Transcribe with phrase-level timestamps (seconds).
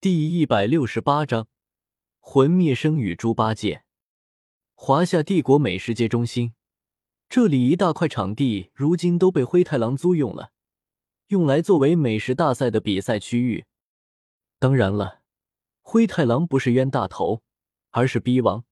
[0.00, 1.48] 第一百六十八章
[2.20, 3.82] 魂灭生与猪八戒。
[4.76, 6.54] 华夏帝国美食街中心，
[7.28, 10.52] 这里一大块场地如今都被灰太狼租用了，
[11.26, 13.64] 用来作为美食大赛的比赛区域。
[14.60, 15.22] 当然了，
[15.82, 17.42] 灰太狼不是冤大头，
[17.90, 18.64] 而是逼王。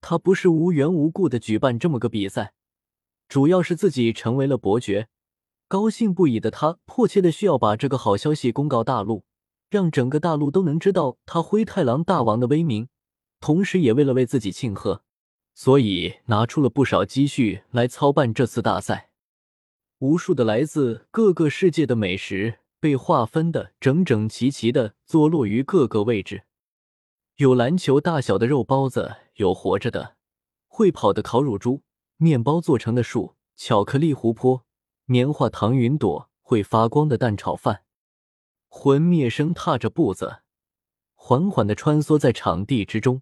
[0.00, 2.54] 他不是无缘无故的举办这么个比赛，
[3.26, 5.08] 主要是自己成为了伯爵，
[5.66, 9.24] 高兴不已的他迫切的需要把这个好消息公告大陆。
[9.72, 12.88] 让整个大陆都能知道他灰太狼大王的威名，
[13.40, 15.02] 同时也为了为自己庆贺，
[15.54, 19.08] 所以拿出了不少积蓄来操办这次大赛。
[20.00, 26.42] 无数的来自各个世界的美食被划分的整整齐齐的坐落于各个位置，
[27.36, 30.16] 有篮球大小的肉包子，有活着的
[30.66, 31.80] 会跑的烤乳猪，
[32.18, 34.66] 面包做成的树，巧克力湖泊，
[35.06, 37.81] 棉花糖云朵，会发光的蛋炒饭。
[38.74, 40.40] 魂灭生踏着步子，
[41.14, 43.20] 缓缓的穿梭在场地之中，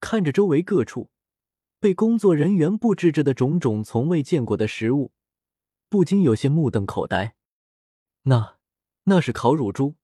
[0.00, 1.10] 看着周围各处
[1.78, 5.12] 被工作人员布置着的种种从未见过的食物，
[5.88, 7.36] 不禁有些目瞪口呆。
[8.22, 8.56] 那，
[9.04, 9.94] 那是烤乳猪，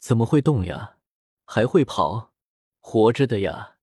[0.00, 0.96] 怎么会动呀？
[1.44, 2.32] 还会跑，
[2.80, 3.76] 活着的呀？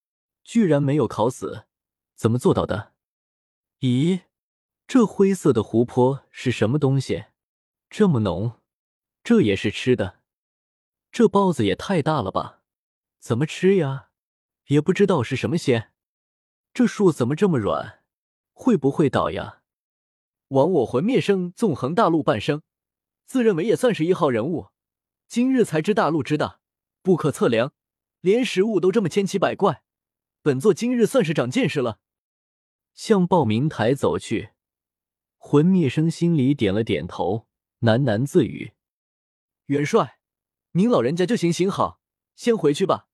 [0.44, 1.68] 居然没有烤死，
[2.16, 2.92] 怎么做到的？
[3.80, 4.24] 咦，
[4.86, 7.28] 这灰色的湖泊是什么东西？
[7.90, 8.61] 这么浓。
[9.24, 10.22] 这也是吃的，
[11.12, 12.62] 这包子也太大了吧？
[13.20, 14.10] 怎么吃呀？
[14.68, 15.92] 也不知道是什么馅。
[16.74, 18.04] 这树怎么这么软？
[18.54, 19.62] 会不会倒呀？
[20.50, 22.64] 枉我魂灭生纵横大陆半生，
[23.26, 24.70] 自认为也算是一号人物，
[25.28, 26.60] 今日才知大陆之大，
[27.02, 27.74] 不可测量，
[28.22, 29.84] 连食物都这么千奇百怪。
[30.42, 32.00] 本座今日算是长见识了。
[32.94, 34.52] 向报名台走去，
[35.38, 37.48] 魂灭生心里点了点头，
[37.82, 38.74] 喃喃自语。
[39.72, 40.20] 元帅，
[40.74, 42.02] 您老人家就行行好，
[42.36, 43.08] 先回去吧。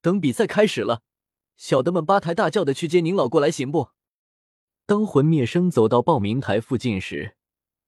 [0.00, 1.02] 等比赛开始了，
[1.56, 3.90] 小的们八抬大轿的去接您老过来，行不？
[4.86, 7.36] 当魂灭生走到报名台附近时，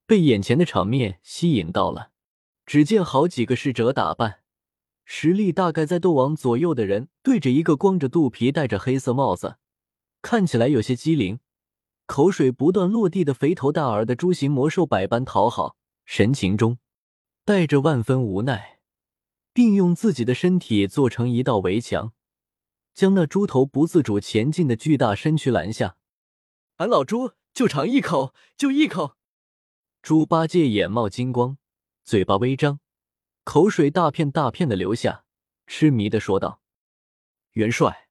[0.07, 2.13] 被眼前的场面吸引到了。
[2.65, 4.43] 只见好几个侍者打扮，
[5.05, 9.57] 实力大概在斗王左右的人，对着一个光着肚皮、戴着黑色帽子，
[10.21, 11.41] 看起来有些机灵、
[12.07, 16.79] 口水不断落地的肥头大耳的猪形魔兽百般讨好，神情中。
[17.45, 18.79] 带着万分无奈，
[19.53, 22.13] 并用自己的身体做成一道围墙，
[22.95, 25.97] 将那猪头不自主前进的巨大身躯拦下。
[26.77, 29.17] 俺老猪就尝一口，就一口！
[30.03, 31.59] 猪八戒眼冒金光，
[32.05, 32.79] 嘴巴微张，
[33.43, 35.25] 口水大片大片的流下，
[35.67, 36.63] 痴迷的说道
[37.55, 38.09] ：“元帅，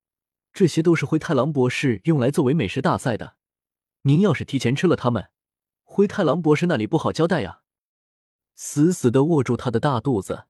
[0.52, 3.38] 这些都是灰太狼博士用来作为美食大赛的，
[4.02, 5.30] 您要是提前吃了它们，
[5.84, 7.60] 灰太狼博士那里不好交代呀。”
[8.64, 10.46] 死死的握住他的大肚子，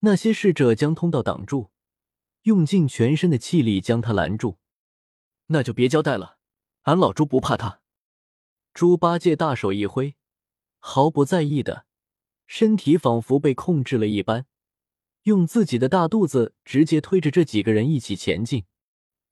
[0.00, 1.70] 那些侍者将通道挡住，
[2.44, 4.56] 用尽全身的气力将他拦住。
[5.48, 6.38] 那就别交代了，
[6.84, 7.82] 俺老猪不怕他。
[8.72, 10.16] 猪八戒大手一挥，
[10.78, 11.84] 毫不在意的
[12.46, 14.46] 身体仿佛被控制了一般，
[15.24, 18.64] 用自己的大肚子直接推着这几个人一起前进。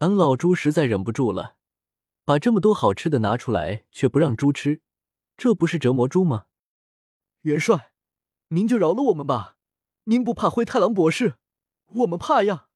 [0.01, 1.57] 俺老猪实在忍不住了，
[2.27, 4.83] 把这么多好吃的拿出来，却不让猪吃，
[5.39, 6.45] 这不是折磨猪吗？
[7.41, 7.92] 元帅。
[8.53, 9.57] 您就饶了我们吧，
[10.05, 11.37] 您不怕灰太狼博士，
[11.87, 12.69] 我们怕呀。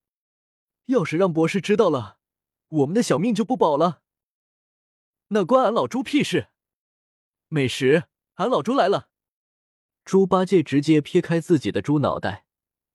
[0.86, 2.18] 要是让博士知道了，
[2.68, 4.02] 我们的小命就不保了。
[5.28, 6.48] 那关俺老猪屁事！
[7.48, 8.04] 美食，
[8.36, 9.10] 俺老猪来了。
[10.02, 12.46] 猪八戒直接撇开自己的猪脑袋，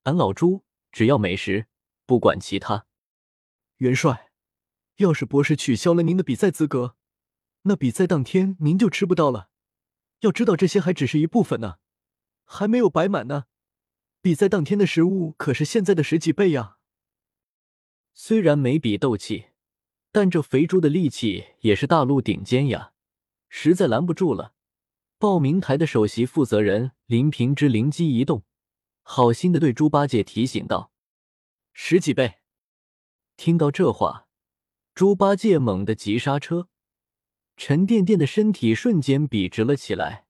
[0.04, 1.68] 俺老猪只要美食，
[2.08, 2.88] 不管其他。
[3.78, 4.32] 元帅，
[4.96, 6.96] 要是博士取消了您的比赛资格，
[7.64, 9.52] 那比赛当天您就吃不到了。
[10.22, 11.78] 要知道，这些还只是一部分呢。
[12.54, 13.46] 还没有摆满呢，
[14.22, 16.78] 比赛当天的食物可是现在的十几倍呀！
[18.14, 19.46] 虽然没比斗气，
[20.12, 22.92] 但这肥猪的力气也是大陆顶尖呀，
[23.48, 24.54] 实在拦不住了。
[25.18, 28.44] 报名台的首席负责人林平之灵机一动，
[29.02, 30.92] 好心的对猪八戒提醒道
[31.72, 32.40] ：“十几倍！”
[33.38, 34.28] 听到这话，
[34.94, 36.68] 猪八戒猛地急刹车，
[37.56, 40.28] 沉甸甸的身体瞬间笔直了起来。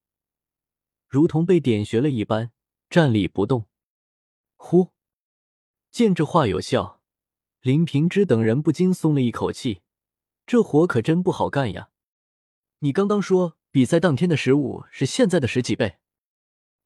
[1.12, 2.54] 如同被点穴了一般，
[2.90, 3.68] 站立不动。
[4.56, 4.92] 呼！
[5.92, 7.02] 见这话有效，
[7.60, 9.82] 林平之等人不禁松了一口气。
[10.48, 11.90] 这活可真不好干呀！
[12.80, 15.98] 你刚刚说比赛当天的食物是现在的十几倍，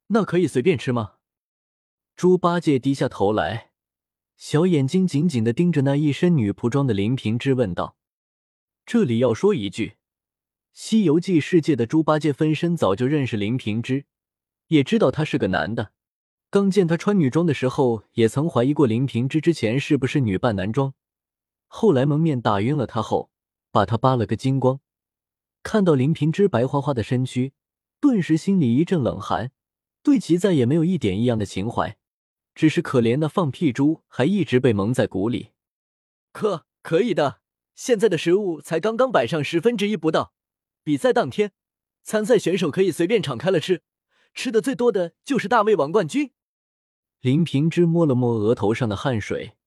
[0.07, 1.17] 那可以随便吃吗？
[2.15, 3.73] 猪八戒低下头来，
[4.35, 7.95] 小眼睛紧紧的盯着那一身女仆装的林平之，问道
[8.87, 9.89] ：“这里要说一句，
[10.73, 14.05] 《西游记》世界的猪八戒分身早就认识林平之。”
[14.67, 15.91] 也知道他是个男的，
[16.49, 20.93] 刚见他穿女装的时候，也曾怀疑过林平之之前是不是女扮男装。
[21.67, 23.29] 后来蒙面打晕了他后，
[23.71, 24.79] 把他扒了个精光。
[25.61, 27.53] 看到林平之白花花的身躯，
[27.99, 29.51] 顿时心里一阵冷寒，
[30.03, 31.97] 对其再也没有一点异样的情怀。
[32.53, 35.49] 只是可怜那放屁猪还一直被蒙在鼓里。
[36.31, 37.41] 可可以的，
[37.73, 40.33] 现在的食物才刚刚摆上十分之一不到，
[40.83, 41.51] 比赛当天，
[42.03, 43.81] 参赛选手可以随便敞开了吃，
[44.35, 46.31] 吃的最多的就是大胃王冠军。
[47.21, 49.57] 林平之摸了摸额头上的汗水，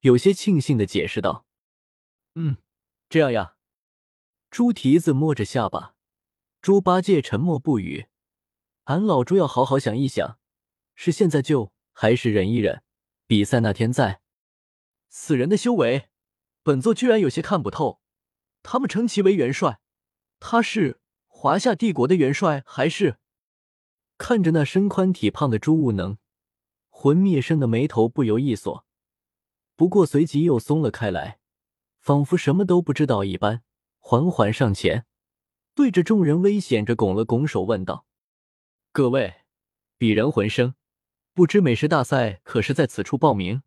[0.00, 1.46] 有些庆幸的解释道
[2.34, 2.58] ：“嗯，
[3.08, 3.56] 这样呀。”
[4.50, 5.94] 猪蹄子摸着下巴，
[6.60, 8.08] 猪八戒沉默不语。
[8.84, 10.38] 俺老猪要好好想一想，
[10.94, 11.72] 是现在就。
[11.98, 12.82] 还是忍一忍，
[13.26, 14.20] 比赛那天在。
[15.08, 16.10] 死人的修为，
[16.62, 18.02] 本座居然有些看不透。
[18.62, 19.80] 他们称其为元帅，
[20.38, 23.16] 他是华夏帝国的元帅还是？
[24.18, 26.18] 看着那身宽体胖的朱无能，
[26.88, 28.86] 魂灭生的眉头不由一锁，
[29.76, 31.38] 不过随即又松了开来，
[32.00, 33.62] 仿佛什么都不知道一般，
[33.98, 35.06] 缓缓上前，
[35.74, 38.06] 对着众人危险着拱了拱手，问道
[38.92, 39.42] ：“各位，
[39.98, 40.74] 鄙人魂生。”
[41.34, 43.62] 不知美食大赛可是在此处报名？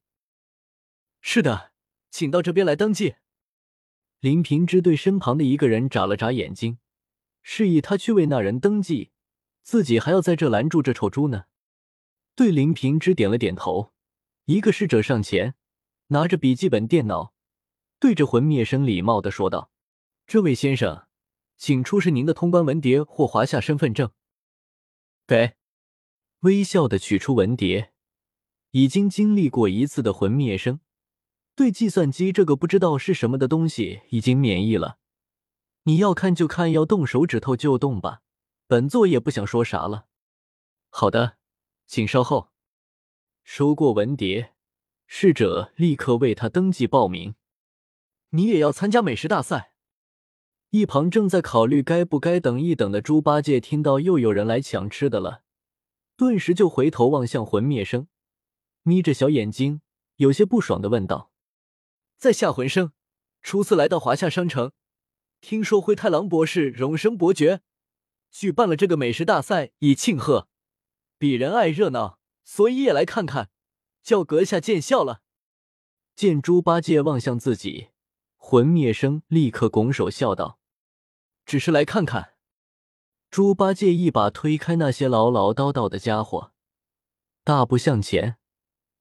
[1.22, 1.72] 是的，
[2.10, 3.18] 请到这边来登记。
[4.19, 6.80] 林平之对身旁的一个人眨了眨眼睛，
[7.44, 9.12] 示意他去为那人登记，
[9.69, 11.44] 自己还要在这拦住这臭猪呢。
[12.33, 13.94] 对林平之点了点头，
[14.45, 15.54] 一个侍者上前，
[16.07, 17.36] 拿着笔记本电脑，
[18.00, 19.69] 对着魂灭生礼貌的说道
[20.25, 21.06] ：“这位先生，
[21.56, 24.10] 请出示您的通关文牒或华夏身份证。”
[25.27, 25.54] 给。
[26.39, 27.89] 微笑的取出文牒，
[28.71, 30.80] 已经经历过一次的魂灭生，
[31.54, 34.98] 对计算机这个不知道是什么的东西已经免疫了。
[35.83, 38.24] 你要看就看，要动手指头就动吧，
[38.69, 40.06] 本座也不想说啥了。
[40.89, 41.38] 好的，
[41.88, 42.51] 请稍后。
[43.44, 44.51] 收过文牒，
[45.07, 47.33] 侍者立刻为他登记报名。
[48.30, 49.74] 你也要参加美食大赛？
[50.69, 55.42] 一旁正在考虑该不该等一等的猪八戒听到又有人来抢吃的了。
[56.16, 58.07] 顿时就回头望向魂灭生，
[58.83, 59.81] 眯着小眼睛，
[60.18, 61.31] 有些不爽的问道
[62.19, 62.92] ：“在下魂生，
[63.42, 64.74] 初次来到华夏商城，
[65.42, 67.63] 听说灰太狼博士荣升伯爵，
[68.31, 70.48] 举办了这个美食大赛以庆贺。
[71.18, 73.50] 鄙人爱热闹，所以也来看看，
[74.02, 75.22] 叫阁下见笑了。”
[76.16, 77.90] 见猪八戒望向自己，
[78.36, 80.60] 魂灭生立刻拱手笑道
[81.46, 82.36] ：“只是来看看。”
[83.31, 86.52] 猪八戒一把推开那些唠唠叨叨的家伙，
[87.44, 88.38] 大步向前，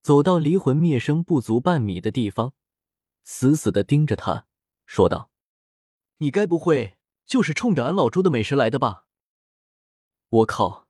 [0.02, 2.52] 走到离魂灭生不足半米的地方，
[3.24, 4.46] 死死的盯着他，
[4.84, 5.30] 说道
[6.18, 9.06] ：“你该不会就是冲着俺老猪的美食来的吧？”
[10.30, 10.86] 我靠！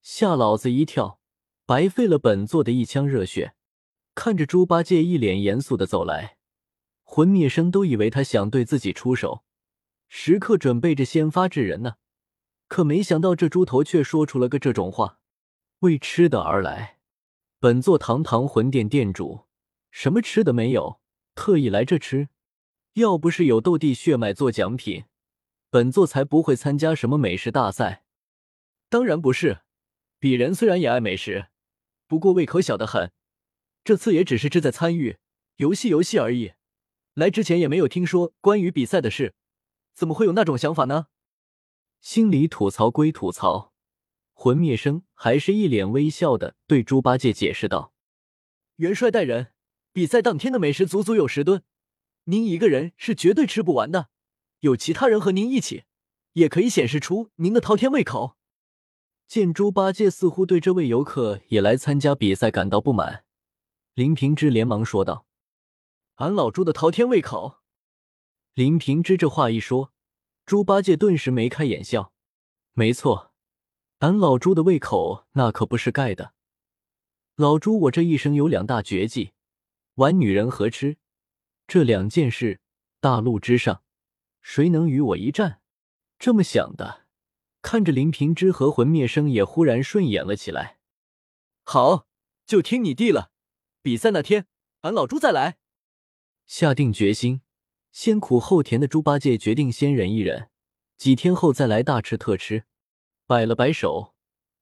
[0.00, 1.20] 吓老子一跳，
[1.66, 3.54] 白费了本座的一腔热血。
[4.14, 6.38] 看着猪八戒一脸严肃的走来，
[7.02, 9.44] 魂灭生都以为他想对自己出手，
[10.08, 11.96] 时刻准备着先发制人呢。
[12.66, 15.20] 可没想到，这猪头却说出了个这种话
[15.80, 16.98] ：“为吃的而来，
[17.60, 19.44] 本座堂堂魂殿殿主，
[19.90, 21.00] 什么吃的没有，
[21.34, 22.30] 特意来这吃。
[22.94, 25.04] 要不是有斗帝血脉做奖品，
[25.68, 28.04] 本座才不会参加什么美食大赛。
[28.88, 29.60] 当然不是，
[30.18, 31.48] 鄙人虽然也爱美食，
[32.06, 33.12] 不过胃口小得很。
[33.84, 35.18] 这次也只是志在参与
[35.56, 36.52] 游戏游戏而已，
[37.14, 39.34] 来之前也没有听说关于比赛的事，
[39.94, 41.06] 怎么会有那种想法呢？”
[42.00, 43.74] 心里吐槽归吐槽，
[44.32, 47.92] 魂灭生还是一脸微笑的对猪八戒解释道
[48.76, 49.52] ：“元帅大人，
[49.92, 51.62] 比赛当天的美食足足有十吨，
[52.24, 54.08] 您一个人是绝对吃不完的。
[54.60, 55.84] 有其他人和您一起，
[56.34, 58.36] 也可以显示出您的滔天胃口。”
[59.28, 63.24] 见猪八戒似乎对这位游客也来参加比赛感到不满，
[63.92, 65.26] 林平之连忙说道
[66.16, 67.58] ：“俺老猪的滔天胃口。”
[68.54, 69.92] 林平之这话一说。
[70.46, 72.14] 猪八戒顿时眉开眼笑，
[72.72, 73.34] 没错，
[73.98, 76.32] 俺老猪的胃口那可不是盖的。
[77.36, 79.32] 老猪我这一生有两大绝技，
[79.96, 80.96] 玩女人和吃，
[81.66, 82.62] 这两件事，
[82.98, 83.82] 大陆之上
[84.40, 85.60] 谁能与我一战？
[86.18, 87.07] 这么想的，
[87.70, 90.78] 看着林平之和魂灭生也忽然顺眼了起来。
[91.64, 92.06] 好，
[92.46, 93.30] 就听你弟了。
[93.82, 94.46] 比赛那天，
[94.80, 95.58] 俺老猪再来。
[96.46, 97.42] 下定决心。
[97.92, 100.48] 先苦后甜的猪八戒决定先忍一忍，
[100.96, 102.64] 几天后再来大吃特吃。
[103.26, 104.14] 摆了摆手，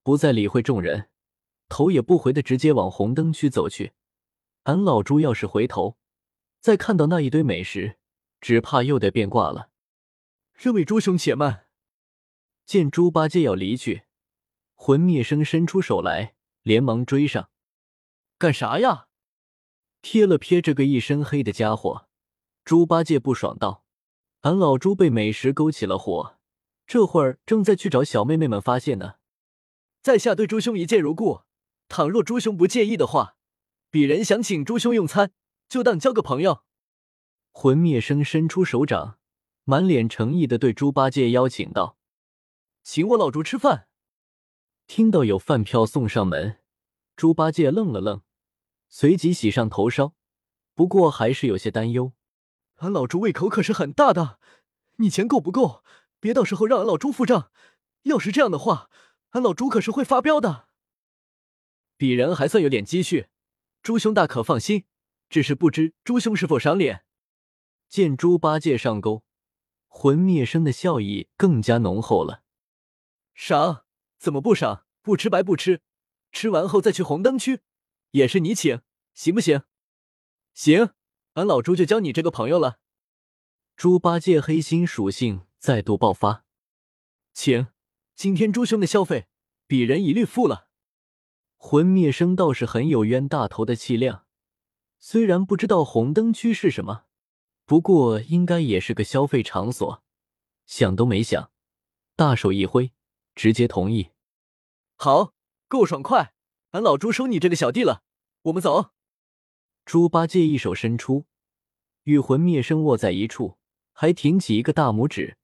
[0.02, 1.08] 不再理会众人，
[1.68, 3.92] 头也不回的直接往红灯区走去。
[4.64, 5.96] 俺老猪要是回头，
[6.58, 7.98] 再看到那一堆美食，
[8.40, 9.70] 只怕又得变卦了。
[10.56, 11.65] 这位猪兄且慢！
[12.66, 14.02] 见猪八戒要离去，
[14.74, 17.48] 魂灭生伸出手来，连忙追上，
[18.38, 19.06] 干啥呀？
[20.02, 22.08] 瞥了瞥这个一身黑的家伙，
[22.64, 23.84] 猪八戒不爽道
[24.42, 26.38] ：“俺老猪被美食勾起了火，
[26.88, 29.14] 这会儿正在去找小妹妹们发泄呢。
[30.02, 31.42] 在下对猪兄一见如故，
[31.88, 33.36] 倘若猪兄不介意的话，
[33.92, 35.30] 鄙人想请猪兄用餐，
[35.68, 36.64] 就当交个朋友。”
[37.52, 39.18] 魂灭生伸出手掌，
[39.62, 41.96] 满脸诚意的对猪八戒邀请道
[42.88, 43.88] ：“请我老猪吃饭。”
[44.86, 46.60] 听到有饭票送上门，
[47.16, 48.22] 猪八戒愣了愣，
[48.88, 50.14] 随即喜上头梢，
[50.72, 52.12] 不过还是有些担忧。
[52.76, 54.38] 俺老猪胃口可是很大的，
[54.98, 55.82] 你钱够不够？
[56.20, 57.50] 别到时候让俺老猪付账。
[58.02, 58.88] 要是这样的话，
[59.30, 60.68] 俺老猪可是会发飙的。
[61.98, 63.26] 鄙人还算有点积蓄，
[63.82, 64.84] 猪兄大可放心。
[65.28, 67.04] 只是不知猪兄是否赏脸？
[67.88, 69.24] 见猪八戒上钩，
[69.88, 72.44] 魂灭生的笑意更加浓厚了。
[73.36, 73.84] 赏？
[74.18, 74.86] 怎么不赏？
[75.02, 75.82] 不吃白不吃，
[76.32, 77.60] 吃完后再去红灯区，
[78.12, 78.80] 也是你请，
[79.14, 79.62] 行不行？
[80.54, 80.94] 行，
[81.34, 82.80] 俺老猪就交你这个朋友了。
[83.76, 86.44] 猪八戒黑心属性再度爆发，
[87.34, 87.68] 请，
[88.14, 89.28] 今天猪兄的消费，
[89.68, 90.70] 鄙人一律付了。
[91.56, 94.24] 魂灭生倒是很有冤大头的气量，
[94.98, 97.04] 虽然不知道红灯区是什么。
[97.66, 100.02] 不过应该也是个消费场所，
[100.64, 101.52] 想都没想，
[102.16, 102.92] 大手一挥，
[103.36, 104.10] 直接同意。
[104.96, 105.34] 好，
[105.68, 106.32] 够爽快，
[106.70, 108.02] 俺老猪收你这个小弟了。
[108.42, 108.90] 我们走。
[109.84, 111.26] 猪八戒一手伸出，
[112.02, 113.58] 与魂灭生握在一处，
[113.92, 115.36] 还挺起一个大拇指，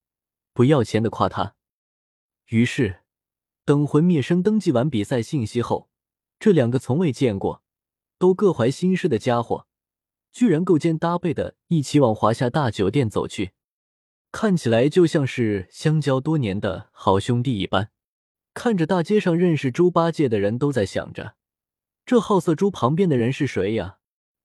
[0.53, 1.55] 不要钱的夸他。
[2.47, 3.03] 于是，
[3.65, 5.89] 等魂灭生登记完比赛信息后，
[6.41, 7.63] 这两个从未见过、
[8.19, 9.69] 都各怀心事的家伙。
[10.33, 13.53] 居然构肩搭背的，一起往华夏大酒店走去，
[14.33, 17.91] 看起来就像是相交多年的好兄弟一般。
[18.55, 21.37] 看着大街上认识猪八戒的人都在想着，
[22.05, 23.99] 这好色猪旁边的人是谁呀？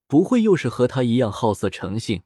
[0.07, 2.23] 不会又是和他一样好色成性、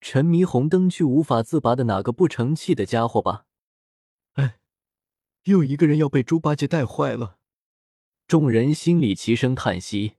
[0.00, 3.44] 沉迷红灯区无法自拔的哪个不成器的家伙吧？
[4.34, 4.58] 哎，
[5.44, 7.38] 又一个人要被猪八戒带坏了。
[8.26, 10.14] 众人心里齐声叹息。